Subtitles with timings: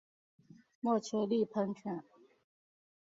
[0.79, 2.03] 墨丘利喷泉。